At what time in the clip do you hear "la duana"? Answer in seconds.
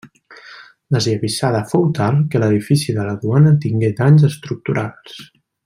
3.09-3.55